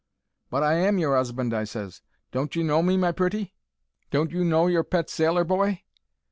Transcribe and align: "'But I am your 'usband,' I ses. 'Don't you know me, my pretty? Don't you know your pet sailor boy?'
"'But 0.49 0.63
I 0.63 0.77
am 0.77 0.97
your 0.97 1.15
'usband,' 1.15 1.53
I 1.53 1.63
ses. 1.63 2.01
'Don't 2.31 2.55
you 2.55 2.63
know 2.63 2.81
me, 2.81 2.97
my 2.97 3.11
pretty? 3.11 3.53
Don't 4.09 4.31
you 4.31 4.43
know 4.43 4.65
your 4.65 4.83
pet 4.83 5.11
sailor 5.11 5.43
boy?' 5.43 5.83